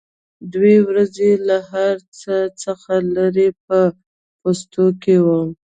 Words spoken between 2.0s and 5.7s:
څه څخه لرې په پوستو کې وم.